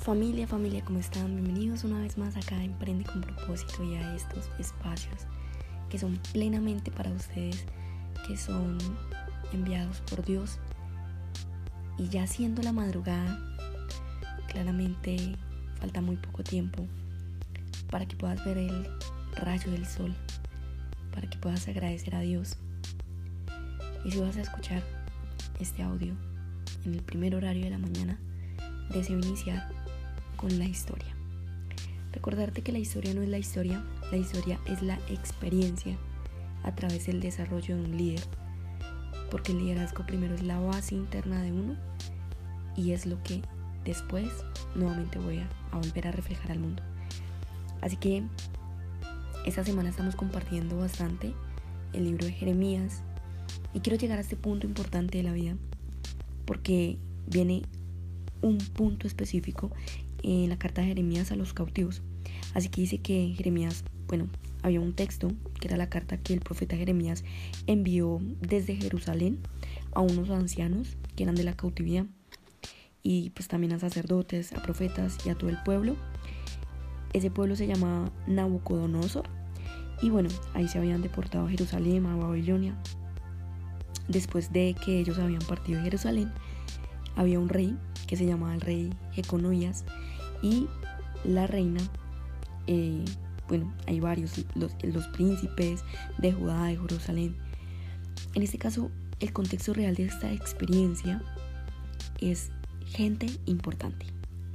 Familia, 0.00 0.46
familia, 0.46 0.82
¿cómo 0.82 0.98
están? 0.98 1.36
Bienvenidos 1.36 1.84
una 1.84 1.98
vez 1.98 2.16
más 2.16 2.34
acá 2.34 2.56
a 2.56 2.64
Emprende 2.64 3.04
con 3.04 3.20
propósito 3.20 3.84
y 3.84 3.96
a 3.96 4.16
estos 4.16 4.48
espacios 4.58 5.26
que 5.90 5.98
son 5.98 6.18
plenamente 6.32 6.90
para 6.90 7.10
ustedes, 7.10 7.66
que 8.26 8.34
son 8.38 8.78
enviados 9.52 10.00
por 10.08 10.24
Dios. 10.24 10.58
Y 11.98 12.08
ya 12.08 12.26
siendo 12.26 12.62
la 12.62 12.72
madrugada, 12.72 13.38
claramente 14.48 15.36
falta 15.78 16.00
muy 16.00 16.16
poco 16.16 16.42
tiempo 16.42 16.86
para 17.90 18.06
que 18.06 18.16
puedas 18.16 18.42
ver 18.42 18.56
el 18.56 18.88
rayo 19.36 19.70
del 19.70 19.84
sol, 19.84 20.14
para 21.12 21.28
que 21.28 21.36
puedas 21.36 21.68
agradecer 21.68 22.14
a 22.14 22.20
Dios. 22.20 22.56
Y 24.06 24.12
si 24.12 24.18
vas 24.18 24.38
a 24.38 24.40
escuchar 24.40 24.82
este 25.60 25.82
audio 25.82 26.14
en 26.86 26.94
el 26.94 27.02
primer 27.02 27.34
horario 27.34 27.64
de 27.64 27.70
la 27.70 27.78
mañana, 27.78 28.18
deseo 28.94 29.18
iniciar 29.18 29.79
con 30.40 30.58
la 30.58 30.64
historia. 30.64 31.14
Recordarte 32.12 32.62
que 32.62 32.72
la 32.72 32.78
historia 32.78 33.12
no 33.12 33.20
es 33.20 33.28
la 33.28 33.36
historia, 33.36 33.84
la 34.10 34.16
historia 34.16 34.58
es 34.66 34.80
la 34.80 34.98
experiencia 35.10 35.98
a 36.62 36.74
través 36.74 37.06
del 37.06 37.20
desarrollo 37.20 37.76
de 37.76 37.82
un 37.82 37.96
líder, 37.98 38.22
porque 39.30 39.52
el 39.52 39.58
liderazgo 39.58 40.06
primero 40.06 40.34
es 40.34 40.42
la 40.42 40.58
base 40.58 40.94
interna 40.94 41.42
de 41.42 41.52
uno 41.52 41.76
y 42.74 42.92
es 42.92 43.04
lo 43.04 43.22
que 43.22 43.42
después 43.84 44.28
nuevamente 44.74 45.18
voy 45.18 45.40
a, 45.40 45.48
volver 45.76 46.08
a 46.08 46.12
reflejar 46.12 46.52
al 46.52 46.60
mundo. 46.60 46.82
Así 47.82 47.96
que 47.96 48.22
esta 49.44 49.62
semana 49.62 49.90
estamos 49.90 50.16
compartiendo 50.16 50.78
bastante 50.78 51.34
el 51.92 52.04
libro 52.04 52.24
de 52.24 52.32
Jeremías 52.32 53.02
y 53.74 53.80
quiero 53.80 53.98
llegar 53.98 54.16
a 54.16 54.22
este 54.22 54.36
punto 54.36 54.66
importante 54.66 55.18
de 55.18 55.24
la 55.24 55.34
vida 55.34 55.54
porque 56.46 56.96
viene 57.26 57.62
un 58.40 58.56
punto 58.56 59.06
específico 59.06 59.70
en 60.22 60.48
la 60.48 60.58
carta 60.58 60.82
de 60.82 60.88
Jeremías 60.88 61.32
a 61.32 61.36
los 61.36 61.52
cautivos. 61.52 62.02
Así 62.54 62.68
que 62.68 62.80
dice 62.80 62.98
que 62.98 63.32
Jeremías, 63.36 63.84
bueno, 64.08 64.28
había 64.62 64.80
un 64.80 64.94
texto 64.94 65.32
que 65.60 65.68
era 65.68 65.76
la 65.76 65.88
carta 65.88 66.18
que 66.18 66.34
el 66.34 66.40
profeta 66.40 66.76
Jeremías 66.76 67.24
envió 67.66 68.20
desde 68.40 68.76
Jerusalén 68.76 69.38
a 69.92 70.00
unos 70.00 70.30
ancianos 70.30 70.96
que 71.16 71.22
eran 71.22 71.34
de 71.34 71.44
la 71.44 71.54
cautividad 71.54 72.06
y 73.02 73.30
pues 73.30 73.48
también 73.48 73.72
a 73.72 73.78
sacerdotes, 73.78 74.52
a 74.52 74.62
profetas 74.62 75.18
y 75.24 75.30
a 75.30 75.34
todo 75.34 75.50
el 75.50 75.62
pueblo. 75.62 75.96
Ese 77.12 77.30
pueblo 77.30 77.56
se 77.56 77.66
llama 77.66 78.12
Nabucodonosor 78.26 79.28
y 80.02 80.10
bueno, 80.10 80.28
ahí 80.54 80.68
se 80.68 80.78
habían 80.78 81.02
deportado 81.02 81.46
a 81.46 81.50
Jerusalén, 81.50 82.06
a 82.06 82.16
Babilonia. 82.16 82.74
Después 84.08 84.52
de 84.52 84.74
que 84.84 84.98
ellos 84.98 85.18
habían 85.18 85.42
partido 85.42 85.78
de 85.78 85.84
Jerusalén, 85.84 86.32
había 87.16 87.38
un 87.38 87.48
rey 87.48 87.76
que 88.06 88.16
se 88.16 88.26
llamaba 88.26 88.54
el 88.54 88.60
rey 88.60 88.90
Jeconoías 89.12 89.84
y 90.42 90.68
la 91.24 91.46
reina, 91.46 91.80
eh, 92.66 93.04
bueno, 93.48 93.72
hay 93.86 94.00
varios, 94.00 94.44
los, 94.54 94.72
los 94.82 95.06
príncipes 95.08 95.82
de 96.18 96.32
Judá, 96.32 96.66
de 96.66 96.76
Jerusalén. 96.76 97.36
En 98.34 98.42
este 98.42 98.58
caso, 98.58 98.90
el 99.18 99.32
contexto 99.32 99.72
real 99.74 99.94
de 99.94 100.04
esta 100.04 100.32
experiencia 100.32 101.22
es 102.20 102.50
gente 102.86 103.26
importante. 103.46 104.06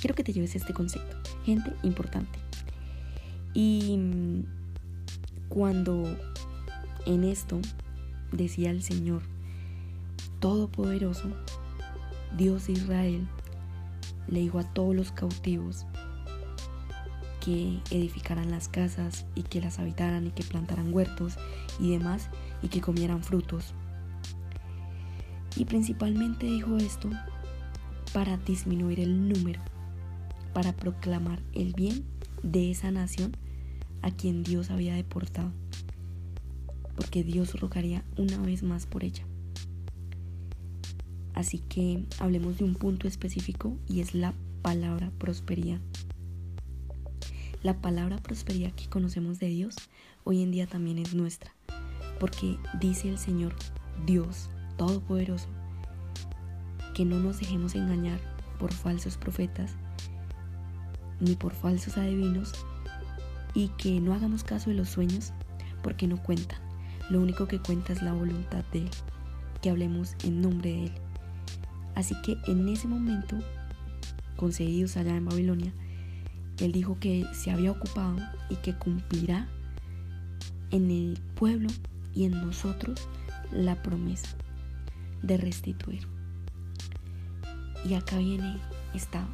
Quiero 0.00 0.14
que 0.14 0.24
te 0.24 0.32
lleves 0.32 0.54
este 0.56 0.72
concepto, 0.72 1.16
gente 1.44 1.72
importante. 1.82 2.38
Y 3.54 4.44
cuando 5.48 6.04
en 7.06 7.24
esto 7.24 7.60
decía 8.30 8.70
el 8.70 8.82
Señor 8.82 9.22
Todopoderoso, 10.40 11.28
Dios 12.36 12.66
de 12.66 12.72
Israel, 12.72 13.28
le 14.28 14.40
dijo 14.40 14.58
a 14.58 14.64
todos 14.64 14.94
los 14.94 15.12
cautivos 15.12 15.86
que 17.44 17.80
edificaran 17.90 18.50
las 18.50 18.68
casas 18.68 19.26
y 19.34 19.42
que 19.42 19.60
las 19.60 19.78
habitaran 19.78 20.26
y 20.26 20.30
que 20.30 20.44
plantaran 20.44 20.94
huertos 20.94 21.36
y 21.80 21.90
demás 21.90 22.28
y 22.62 22.68
que 22.68 22.80
comieran 22.80 23.22
frutos. 23.24 23.74
Y 25.56 25.64
principalmente 25.64 26.46
dijo 26.46 26.76
esto 26.76 27.10
para 28.12 28.36
disminuir 28.36 29.00
el 29.00 29.28
número, 29.28 29.60
para 30.52 30.72
proclamar 30.72 31.40
el 31.52 31.72
bien 31.72 32.04
de 32.42 32.70
esa 32.70 32.90
nación 32.90 33.36
a 34.02 34.10
quien 34.10 34.44
Dios 34.44 34.70
había 34.70 34.94
deportado, 34.94 35.52
porque 36.96 37.24
Dios 37.24 37.58
rogaría 37.60 38.04
una 38.16 38.38
vez 38.38 38.62
más 38.62 38.86
por 38.86 39.04
ella. 39.04 39.24
Así 41.42 41.58
que 41.58 42.04
hablemos 42.20 42.58
de 42.58 42.64
un 42.64 42.76
punto 42.76 43.08
específico 43.08 43.76
y 43.88 43.98
es 43.98 44.14
la 44.14 44.32
palabra 44.62 45.10
prosperidad. 45.18 45.80
La 47.64 47.80
palabra 47.80 48.18
prosperidad 48.18 48.70
que 48.70 48.88
conocemos 48.88 49.40
de 49.40 49.48
Dios 49.48 49.74
hoy 50.22 50.40
en 50.44 50.52
día 50.52 50.68
también 50.68 50.98
es 50.98 51.14
nuestra, 51.14 51.52
porque 52.20 52.58
dice 52.78 53.08
el 53.08 53.18
Señor 53.18 53.56
Dios 54.06 54.50
Todopoderoso 54.76 55.48
que 56.94 57.04
no 57.04 57.18
nos 57.18 57.40
dejemos 57.40 57.74
engañar 57.74 58.20
por 58.60 58.72
falsos 58.72 59.16
profetas 59.16 59.72
ni 61.18 61.34
por 61.34 61.54
falsos 61.54 61.98
adivinos 61.98 62.52
y 63.52 63.66
que 63.78 64.00
no 64.00 64.14
hagamos 64.14 64.44
caso 64.44 64.70
de 64.70 64.76
los 64.76 64.90
sueños 64.90 65.32
porque 65.82 66.06
no 66.06 66.22
cuentan. 66.22 66.60
Lo 67.10 67.20
único 67.20 67.48
que 67.48 67.58
cuenta 67.58 67.92
es 67.92 68.00
la 68.00 68.12
voluntad 68.12 68.62
de 68.72 68.82
Él, 68.82 68.90
que 69.60 69.70
hablemos 69.70 70.14
en 70.22 70.40
nombre 70.40 70.70
de 70.70 70.84
Él. 70.84 71.01
Así 71.94 72.14
que 72.22 72.38
en 72.46 72.68
ese 72.68 72.88
momento, 72.88 73.36
concedidos 74.36 74.96
allá 74.96 75.16
en 75.16 75.26
Babilonia, 75.26 75.72
Él 76.58 76.72
dijo 76.72 76.98
que 76.98 77.26
se 77.32 77.50
había 77.50 77.70
ocupado 77.70 78.16
y 78.48 78.56
que 78.56 78.74
cumplirá 78.74 79.48
en 80.70 80.90
el 80.90 81.18
pueblo 81.34 81.68
y 82.14 82.24
en 82.24 82.32
nosotros 82.32 83.08
la 83.50 83.82
promesa 83.82 84.28
de 85.22 85.36
restituir. 85.36 86.06
Y 87.84 87.94
acá 87.94 88.18
viene 88.18 88.58
esta 88.94 89.26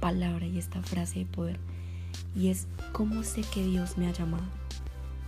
palabra 0.00 0.46
y 0.46 0.58
esta 0.58 0.82
frase 0.82 1.20
de 1.20 1.26
poder. 1.26 1.58
Y 2.34 2.48
es, 2.48 2.66
¿cómo 2.92 3.22
sé 3.24 3.42
que 3.42 3.64
Dios 3.64 3.98
me 3.98 4.06
ha 4.06 4.12
llamado? 4.12 4.44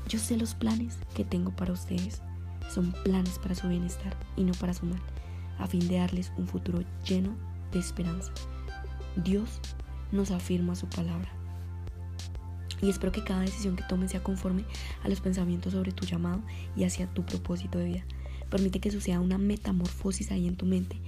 Yo 0.09 0.19
sé 0.19 0.37
los 0.37 0.55
planes 0.55 0.97
que 1.15 1.25
tengo 1.25 1.51
para 1.51 1.73
ustedes. 1.73 2.23
Son 2.73 2.93
planes 3.05 3.39
para 3.39 3.55
su 3.55 3.69
bienestar 3.69 4.17
y 4.37 4.45
no 4.45 4.53
para 4.55 4.75
su 4.75 4.87
mal 4.87 5.01
a 5.59 5.67
fin 5.67 5.87
de 5.89 5.99
darles 5.99 6.33
un 6.37 6.47
futuro 6.47 6.83
lleno 7.07 7.31
de 7.73 7.79
esperanza. 7.79 8.33
Dios 9.17 9.61
nos 10.13 10.31
afirma 10.31 10.75
su 10.75 10.87
palabra. 10.89 11.31
Y 12.81 12.89
espero 12.89 13.13
que 13.13 13.25
cada 13.25 13.41
decisión 13.41 13.77
que 13.77 13.83
tomes 13.83 14.13
sea 14.13 14.23
conforme 14.23 14.65
a 15.03 15.09
los 15.09 15.21
pensamientos 15.21 15.73
sobre 15.73 15.93
tu 15.93 16.07
llamado 16.07 16.41
y 16.77 16.85
hacia 16.85 17.09
tu 17.09 17.25
propósito 17.25 17.79
de 17.79 17.87
vida. 17.87 18.05
Permite 18.51 18.81
que 18.81 18.91
suceda 18.91 19.21
una 19.21 19.37
metamorfosis 19.37 20.31
ahí 20.31 20.47
en 20.47 20.57
tu 20.57 20.65
mente 20.65 21.01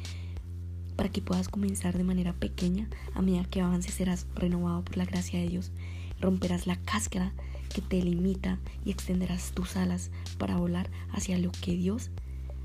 para 0.97 1.09
que 1.09 1.23
puedas 1.23 1.49
comenzar 1.49 1.97
de 1.97 2.05
manera 2.05 2.35
pequeña 2.35 2.87
a 3.15 3.23
medida 3.23 3.45
que 3.45 3.63
avances 3.63 3.95
serás 3.95 4.27
renovado 4.35 4.85
por 4.85 4.99
la 4.99 5.07
gracia 5.07 5.41
de 5.41 5.49
Dios. 5.49 5.73
Romperás 6.21 6.67
la 6.67 6.77
cáscara 6.77 7.33
que 7.73 7.81
te 7.81 8.03
limita 8.03 8.59
y 8.85 8.91
extenderás 8.91 9.53
tus 9.53 9.77
alas 9.77 10.11
para 10.37 10.57
volar 10.57 10.91
hacia 11.13 11.39
lo 11.39 11.53
que 11.53 11.73
Dios 11.73 12.11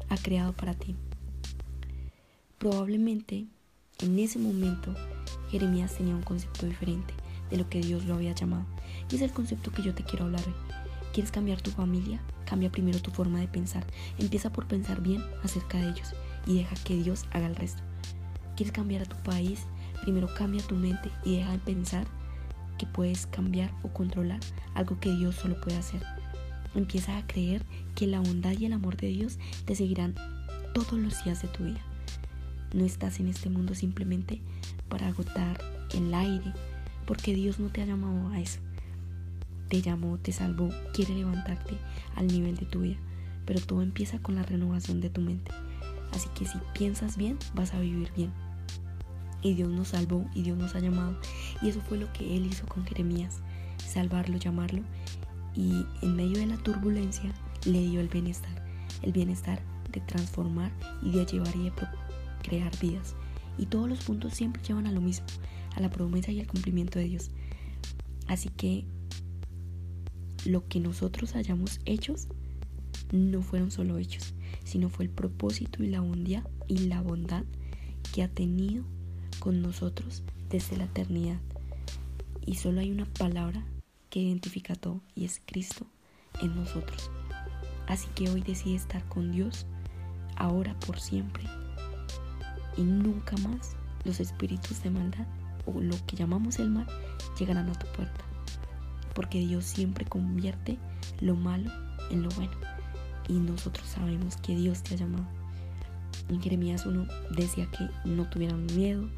ha 0.10 0.18
creado 0.18 0.52
para 0.52 0.74
ti. 0.74 0.98
Probablemente 2.66 3.46
en 4.00 4.18
ese 4.18 4.40
momento 4.40 4.92
Jeremías 5.52 5.96
tenía 5.96 6.16
un 6.16 6.24
concepto 6.24 6.66
diferente 6.66 7.14
de 7.52 7.58
lo 7.58 7.70
que 7.70 7.80
Dios 7.80 8.06
lo 8.06 8.16
había 8.16 8.34
llamado. 8.34 8.66
Y 9.12 9.18
es 9.18 9.22
el 9.22 9.32
concepto 9.32 9.72
que 9.72 9.84
yo 9.84 9.94
te 9.94 10.04
quiero 10.04 10.26
hablar 10.26 10.42
hoy. 10.48 10.56
¿Quieres 11.14 11.32
cambiar 11.32 11.62
tu 11.62 11.70
familia? 11.70 12.24
Cambia 12.44 12.72
primero 12.72 13.00
tu 13.00 13.12
forma 13.12 13.40
de 13.40 13.48
pensar. 13.48 13.86
Empieza 14.18 14.52
por 14.52 14.68
pensar 14.68 15.00
bien 15.04 15.24
acerca 15.44 15.78
de 15.78 15.90
ellos 15.90 16.16
y 16.48 16.56
deja 16.56 16.76
que 16.84 16.96
Dios 16.96 17.26
haga 17.34 17.46
el 17.46 17.56
resto. 17.56 17.84
¿Quieres 18.56 18.74
cambiar 18.74 19.04
a 19.04 19.10
tu 19.10 19.18
país? 19.18 19.68
Primero 20.02 20.28
cambia 20.34 20.66
tu 20.66 20.74
mente 20.74 21.12
y 21.24 21.38
deja 21.38 21.52
de 21.52 21.60
pensar 21.60 22.08
que 22.80 22.88
puedes 22.88 23.28
cambiar 23.28 23.72
o 23.84 23.90
controlar 23.90 24.40
algo 24.74 25.00
que 25.00 25.12
Dios 25.12 25.36
solo 25.36 25.62
puede 25.62 25.78
hacer. 25.78 26.02
Empieza 26.74 27.16
a 27.16 27.28
creer 27.28 27.64
que 27.94 28.08
la 28.08 28.22
bondad 28.22 28.54
y 28.58 28.66
el 28.66 28.74
amor 28.74 28.98
de 28.98 29.10
Dios 29.10 29.38
te 29.66 29.76
seguirán 29.76 30.16
todos 30.74 30.94
los 30.94 31.24
días 31.24 31.44
de 31.44 31.48
tu 31.50 31.64
vida. 31.64 31.95
No 32.76 32.84
estás 32.84 33.22
en 33.22 33.30
este 33.30 33.50
mundo 33.50 33.74
simplemente 33.74 34.42
para 34.90 35.08
agotar 35.08 35.64
el 35.94 36.14
aire, 36.14 36.52
porque 37.08 37.34
Dios 37.34 37.58
no 37.58 37.70
te 37.70 37.82
ha 37.82 37.86
llamado 37.86 38.28
a 38.32 38.42
eso. 38.42 38.60
Te 39.70 39.82
llamó, 39.82 40.18
te 40.18 40.34
salvó, 40.34 40.70
quiere 40.94 41.16
levantarte 41.16 41.78
al 42.18 42.28
nivel 42.28 42.58
de 42.58 42.66
tu 42.66 42.82
vida, 42.82 42.98
pero 43.46 43.62
todo 43.62 43.82
empieza 43.82 44.20
con 44.20 44.36
la 44.36 44.44
renovación 44.44 45.00
de 45.00 45.10
tu 45.10 45.22
mente. 45.22 45.54
Así 46.12 46.28
que 46.38 46.46
si 46.46 46.58
piensas 46.74 47.16
bien, 47.16 47.40
vas 47.54 47.74
a 47.74 47.80
vivir 47.80 48.12
bien. 48.14 48.34
Y 49.42 49.54
Dios 49.54 49.70
nos 49.70 49.88
salvó 49.88 50.30
y 50.36 50.42
Dios 50.42 50.58
nos 50.58 50.76
ha 50.76 50.80
llamado. 50.80 51.18
Y 51.62 51.70
eso 51.70 51.80
fue 51.80 51.98
lo 51.98 52.12
que 52.12 52.36
Él 52.36 52.46
hizo 52.46 52.68
con 52.68 52.86
Jeremías, 52.86 53.40
salvarlo, 53.78 54.36
llamarlo. 54.36 54.82
Y 55.56 55.86
en 56.02 56.18
medio 56.18 56.40
de 56.40 56.48
la 56.48 56.58
turbulencia 56.58 57.32
le 57.64 57.80
dio 57.80 58.02
el 58.02 58.10
bienestar, 58.10 58.66
el 59.02 59.14
bienestar 59.14 59.62
de 59.94 60.02
transformar 60.02 60.74
y 61.02 61.12
de 61.12 61.26
llevar 61.26 61.56
y 61.56 61.64
de 61.64 61.72
crear 62.46 62.72
vidas. 62.80 63.16
Y 63.58 63.68
todos 63.68 63.88
los 63.90 64.04
puntos 64.04 64.34
siempre 64.34 64.62
llevan 64.64 64.88
a 64.88 64.92
lo 64.92 65.02
mismo, 65.02 65.26
a 65.76 65.80
la 65.80 65.90
promesa 65.90 66.32
y 66.32 66.40
al 66.40 66.48
cumplimiento 66.48 67.00
de 67.00 67.06
Dios. 67.06 67.32
Así 68.28 68.50
que 68.50 68.86
lo 70.46 70.68
que 70.68 70.80
nosotros 70.80 71.36
hayamos 71.36 71.80
hecho 71.86 72.16
no 73.12 73.42
fueron 73.42 73.72
solo 73.72 73.98
hechos, 73.98 74.34
sino 74.64 74.90
fue 74.90 75.06
el 75.06 75.12
propósito 75.12 75.84
y 75.84 75.88
la 75.88 76.02
bondad 76.02 76.44
y 76.68 76.80
la 76.80 77.02
bondad 77.02 77.44
que 78.14 78.24
ha 78.24 78.28
tenido 78.28 78.84
con 79.40 79.62
nosotros 79.62 80.24
desde 80.50 80.78
la 80.78 80.86
eternidad. 80.86 81.40
Y 82.46 82.56
solo 82.56 82.82
hay 82.82 82.92
una 82.92 83.06
palabra 83.06 83.64
que 84.10 84.20
identifica 84.20 84.76
todo 84.76 85.02
y 85.16 85.26
es 85.26 85.42
Cristo 85.46 85.86
en 86.42 86.56
nosotros. 86.56 87.10
Así 87.88 88.08
que 88.16 88.30
hoy 88.30 88.42
decide 88.42 88.76
estar 88.76 89.08
con 89.10 89.32
Dios, 89.32 89.66
ahora 90.36 90.80
por 90.80 91.00
siempre, 91.00 91.44
y 92.78 92.84
nunca 92.84 93.36
más 93.38 93.76
los 94.04 94.20
espíritus 94.20 94.84
de 94.84 94.92
maldad 94.92 95.28
o 95.66 95.80
lo 95.80 95.96
que 96.06 96.16
llamamos 96.16 96.60
el 96.60 96.70
mal 96.70 96.88
llegarán 97.40 97.70
a 97.70 97.74
tu 97.74 97.88
puerta. 97.88 98.24
Porque 99.14 99.40
Dios 99.40 99.66
siempre 99.66 100.06
convierte 100.06 100.78
lo 101.22 101.36
malo 101.36 101.72
en 102.12 102.24
lo 102.24 102.30
bueno. 102.30 102.54
Y 103.28 103.34
nosotros 103.34 103.88
sabemos 103.88 104.38
que 104.38 104.56
Dios 104.56 104.84
te 104.84 104.94
ha 104.94 104.98
llamado. 104.98 105.26
En 106.30 106.42
Jeremías 106.42 106.86
1 106.86 107.08
decía 107.36 107.70
que 107.72 107.90
no 108.08 108.30
tuvieran 108.30 108.66
miedo, 108.68 109.10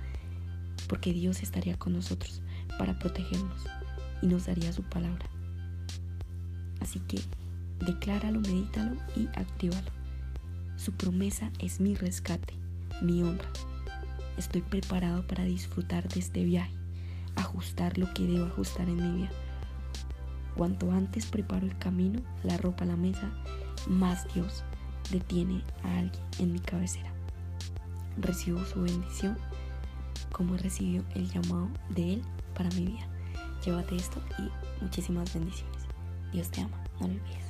porque 0.87 1.13
Dios 1.13 1.41
estaría 1.41 1.77
con 1.77 1.93
nosotros 1.93 2.41
para 2.77 2.97
protegernos 2.99 3.65
y 4.21 4.27
nos 4.27 4.45
daría 4.45 4.71
su 4.71 4.83
palabra. 4.83 5.25
Así 6.79 6.99
que 7.01 7.19
decláralo, 7.85 8.39
medítalo 8.39 8.97
y 9.15 9.27
actívalo. 9.27 9.91
Su 10.77 10.93
promesa 10.93 11.51
es 11.59 11.79
mi 11.79 11.95
rescate, 11.95 12.53
mi 13.01 13.23
honra. 13.23 13.49
Estoy 14.37 14.61
preparado 14.61 15.25
para 15.25 15.43
disfrutar 15.43 16.07
de 16.07 16.19
este 16.19 16.43
viaje, 16.43 16.73
ajustar 17.35 17.97
lo 17.97 18.13
que 18.13 18.23
debo 18.23 18.45
ajustar 18.45 18.87
en 18.87 18.95
mi 18.95 19.21
vida. 19.21 19.31
Cuanto 20.55 20.91
antes 20.91 21.25
preparo 21.25 21.65
el 21.65 21.77
camino, 21.77 22.21
la 22.43 22.57
ropa 22.57 22.85
la 22.85 22.95
mesa, 22.95 23.31
más 23.87 24.31
Dios 24.33 24.63
detiene 25.11 25.63
a 25.83 25.99
alguien 25.99 26.23
en 26.39 26.53
mi 26.53 26.59
cabecera. 26.59 27.11
Recibo 28.19 28.63
su 28.65 28.81
bendición 28.81 29.37
como 30.31 30.55
he 30.55 30.57
recibido 30.57 31.03
el 31.15 31.29
llamado 31.29 31.69
de 31.89 32.13
Él 32.13 32.21
para 32.55 32.69
mi 32.71 32.87
vida. 32.87 33.07
Llévate 33.65 33.95
esto 33.95 34.21
y 34.37 34.83
muchísimas 34.83 35.33
bendiciones. 35.33 35.83
Dios 36.31 36.49
te 36.49 36.61
ama, 36.61 36.77
no 36.99 37.07
lo 37.07 37.13
olvides. 37.13 37.46